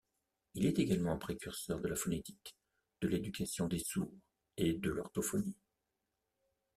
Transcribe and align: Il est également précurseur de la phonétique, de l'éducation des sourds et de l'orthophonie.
Il 0.55 0.65
est 0.65 0.79
également 0.79 1.19
précurseur 1.19 1.79
de 1.79 1.87
la 1.87 1.95
phonétique, 1.95 2.55
de 3.01 3.07
l'éducation 3.07 3.67
des 3.67 3.77
sourds 3.77 4.11
et 4.57 4.73
de 4.73 4.89
l'orthophonie. 4.89 5.55